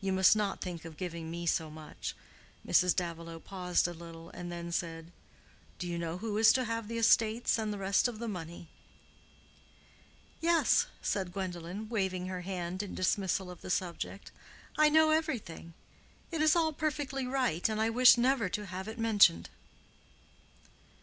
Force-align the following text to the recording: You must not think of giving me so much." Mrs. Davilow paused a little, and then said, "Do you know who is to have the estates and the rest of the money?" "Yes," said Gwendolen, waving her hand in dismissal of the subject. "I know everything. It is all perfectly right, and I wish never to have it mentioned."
You 0.00 0.14
must 0.14 0.34
not 0.34 0.62
think 0.62 0.86
of 0.86 0.96
giving 0.96 1.30
me 1.30 1.44
so 1.44 1.70
much." 1.70 2.16
Mrs. 2.66 2.96
Davilow 2.96 3.38
paused 3.38 3.86
a 3.86 3.92
little, 3.92 4.30
and 4.30 4.50
then 4.50 4.72
said, 4.72 5.12
"Do 5.78 5.86
you 5.86 5.98
know 5.98 6.16
who 6.16 6.38
is 6.38 6.54
to 6.54 6.64
have 6.64 6.88
the 6.88 6.96
estates 6.96 7.58
and 7.58 7.70
the 7.70 7.76
rest 7.76 8.08
of 8.08 8.18
the 8.18 8.26
money?" 8.26 8.70
"Yes," 10.40 10.86
said 11.02 11.34
Gwendolen, 11.34 11.90
waving 11.90 12.28
her 12.28 12.40
hand 12.40 12.82
in 12.82 12.94
dismissal 12.94 13.50
of 13.50 13.60
the 13.60 13.68
subject. 13.68 14.32
"I 14.78 14.88
know 14.88 15.10
everything. 15.10 15.74
It 16.30 16.40
is 16.40 16.56
all 16.56 16.72
perfectly 16.72 17.26
right, 17.26 17.68
and 17.68 17.78
I 17.78 17.90
wish 17.90 18.16
never 18.16 18.48
to 18.48 18.64
have 18.64 18.88
it 18.88 18.98
mentioned." 18.98 19.50